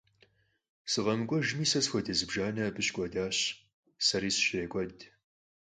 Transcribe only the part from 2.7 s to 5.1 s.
щыкӀуэдащ, сэри сыщрекӀуэд.